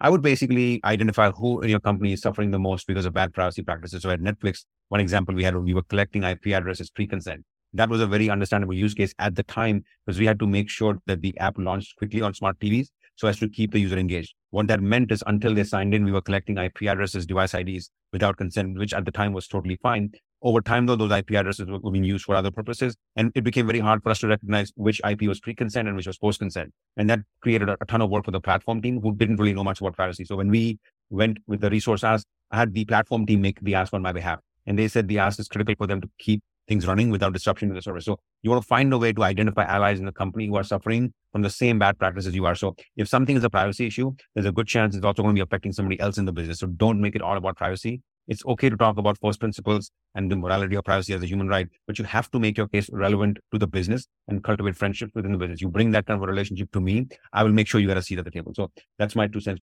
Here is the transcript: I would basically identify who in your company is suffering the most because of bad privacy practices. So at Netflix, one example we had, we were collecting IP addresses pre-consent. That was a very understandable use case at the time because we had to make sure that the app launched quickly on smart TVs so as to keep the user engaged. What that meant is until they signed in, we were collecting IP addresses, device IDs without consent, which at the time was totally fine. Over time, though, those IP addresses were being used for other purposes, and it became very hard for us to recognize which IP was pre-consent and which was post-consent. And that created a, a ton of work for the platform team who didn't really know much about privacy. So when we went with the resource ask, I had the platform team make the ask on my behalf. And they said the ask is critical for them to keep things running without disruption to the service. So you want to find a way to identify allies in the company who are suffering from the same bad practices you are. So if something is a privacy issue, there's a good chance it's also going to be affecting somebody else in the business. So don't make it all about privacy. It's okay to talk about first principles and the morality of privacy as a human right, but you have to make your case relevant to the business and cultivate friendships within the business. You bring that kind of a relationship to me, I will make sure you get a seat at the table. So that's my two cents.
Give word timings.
I 0.00 0.10
would 0.10 0.22
basically 0.22 0.80
identify 0.84 1.32
who 1.32 1.60
in 1.60 1.70
your 1.70 1.80
company 1.80 2.12
is 2.12 2.20
suffering 2.20 2.52
the 2.52 2.58
most 2.58 2.86
because 2.86 3.04
of 3.04 3.14
bad 3.14 3.34
privacy 3.34 3.62
practices. 3.62 4.02
So 4.02 4.10
at 4.10 4.20
Netflix, 4.20 4.64
one 4.90 5.00
example 5.00 5.34
we 5.34 5.42
had, 5.42 5.56
we 5.56 5.74
were 5.74 5.82
collecting 5.82 6.22
IP 6.22 6.48
addresses 6.48 6.88
pre-consent. 6.88 7.44
That 7.72 7.88
was 7.88 8.00
a 8.00 8.06
very 8.06 8.30
understandable 8.30 8.74
use 8.74 8.94
case 8.94 9.12
at 9.18 9.34
the 9.34 9.42
time 9.42 9.82
because 10.06 10.20
we 10.20 10.26
had 10.26 10.38
to 10.38 10.46
make 10.46 10.70
sure 10.70 10.98
that 11.06 11.20
the 11.20 11.36
app 11.38 11.58
launched 11.58 11.96
quickly 11.96 12.22
on 12.22 12.32
smart 12.32 12.60
TVs 12.60 12.88
so 13.16 13.26
as 13.26 13.38
to 13.40 13.48
keep 13.48 13.72
the 13.72 13.80
user 13.80 13.98
engaged. 13.98 14.34
What 14.50 14.68
that 14.68 14.80
meant 14.80 15.10
is 15.10 15.24
until 15.26 15.52
they 15.52 15.64
signed 15.64 15.92
in, 15.92 16.04
we 16.04 16.12
were 16.12 16.22
collecting 16.22 16.58
IP 16.58 16.82
addresses, 16.82 17.26
device 17.26 17.52
IDs 17.52 17.90
without 18.12 18.36
consent, 18.36 18.78
which 18.78 18.94
at 18.94 19.04
the 19.04 19.10
time 19.10 19.32
was 19.32 19.48
totally 19.48 19.76
fine. 19.82 20.12
Over 20.40 20.60
time, 20.60 20.86
though, 20.86 20.96
those 20.96 21.10
IP 21.10 21.32
addresses 21.32 21.66
were 21.66 21.90
being 21.90 22.04
used 22.04 22.24
for 22.24 22.36
other 22.36 22.50
purposes, 22.50 22.96
and 23.16 23.32
it 23.34 23.42
became 23.42 23.66
very 23.66 23.80
hard 23.80 24.02
for 24.02 24.10
us 24.10 24.20
to 24.20 24.28
recognize 24.28 24.72
which 24.76 25.00
IP 25.08 25.22
was 25.22 25.40
pre-consent 25.40 25.88
and 25.88 25.96
which 25.96 26.06
was 26.06 26.16
post-consent. 26.16 26.72
And 26.96 27.10
that 27.10 27.20
created 27.42 27.68
a, 27.68 27.76
a 27.80 27.86
ton 27.86 28.02
of 28.02 28.10
work 28.10 28.24
for 28.24 28.30
the 28.30 28.40
platform 28.40 28.80
team 28.80 29.00
who 29.00 29.14
didn't 29.16 29.36
really 29.36 29.52
know 29.52 29.64
much 29.64 29.80
about 29.80 29.96
privacy. 29.96 30.24
So 30.24 30.36
when 30.36 30.48
we 30.48 30.78
went 31.10 31.38
with 31.46 31.60
the 31.60 31.70
resource 31.70 32.04
ask, 32.04 32.24
I 32.50 32.58
had 32.58 32.72
the 32.72 32.84
platform 32.84 33.26
team 33.26 33.40
make 33.40 33.60
the 33.60 33.74
ask 33.74 33.92
on 33.92 34.02
my 34.02 34.12
behalf. 34.12 34.38
And 34.66 34.78
they 34.78 34.86
said 34.86 35.08
the 35.08 35.18
ask 35.18 35.40
is 35.40 35.48
critical 35.48 35.74
for 35.76 35.86
them 35.86 36.00
to 36.00 36.10
keep 36.18 36.42
things 36.68 36.86
running 36.86 37.10
without 37.10 37.32
disruption 37.32 37.68
to 37.68 37.74
the 37.74 37.82
service. 37.82 38.04
So 38.04 38.18
you 38.42 38.50
want 38.50 38.62
to 38.62 38.68
find 38.68 38.92
a 38.92 38.98
way 38.98 39.12
to 39.12 39.22
identify 39.24 39.64
allies 39.64 39.98
in 39.98 40.04
the 40.04 40.12
company 40.12 40.46
who 40.46 40.56
are 40.56 40.62
suffering 40.62 41.12
from 41.32 41.42
the 41.42 41.50
same 41.50 41.78
bad 41.78 41.98
practices 41.98 42.34
you 42.34 42.44
are. 42.44 42.54
So 42.54 42.76
if 42.96 43.08
something 43.08 43.36
is 43.36 43.42
a 43.42 43.50
privacy 43.50 43.86
issue, 43.86 44.12
there's 44.34 44.46
a 44.46 44.52
good 44.52 44.68
chance 44.68 44.94
it's 44.94 45.04
also 45.04 45.22
going 45.22 45.34
to 45.34 45.38
be 45.38 45.42
affecting 45.42 45.72
somebody 45.72 45.98
else 45.98 46.18
in 46.18 46.26
the 46.26 46.32
business. 46.32 46.60
So 46.60 46.66
don't 46.66 47.00
make 47.00 47.16
it 47.16 47.22
all 47.22 47.36
about 47.36 47.56
privacy. 47.56 48.02
It's 48.28 48.44
okay 48.44 48.68
to 48.68 48.76
talk 48.76 48.98
about 48.98 49.18
first 49.18 49.40
principles 49.40 49.90
and 50.14 50.30
the 50.30 50.36
morality 50.36 50.76
of 50.76 50.84
privacy 50.84 51.14
as 51.14 51.22
a 51.22 51.26
human 51.26 51.48
right, 51.48 51.66
but 51.86 51.98
you 51.98 52.04
have 52.04 52.30
to 52.32 52.38
make 52.38 52.58
your 52.58 52.68
case 52.68 52.90
relevant 52.92 53.38
to 53.52 53.58
the 53.58 53.66
business 53.66 54.06
and 54.28 54.44
cultivate 54.44 54.76
friendships 54.76 55.12
within 55.14 55.32
the 55.32 55.38
business. 55.38 55.62
You 55.62 55.70
bring 55.70 55.92
that 55.92 56.04
kind 56.04 56.18
of 56.18 56.22
a 56.22 56.30
relationship 56.30 56.70
to 56.72 56.80
me, 56.80 57.08
I 57.32 57.42
will 57.42 57.52
make 57.52 57.66
sure 57.66 57.80
you 57.80 57.86
get 57.86 57.96
a 57.96 58.02
seat 58.02 58.18
at 58.18 58.26
the 58.26 58.30
table. 58.30 58.52
So 58.54 58.70
that's 58.98 59.16
my 59.16 59.28
two 59.28 59.40
cents. 59.40 59.56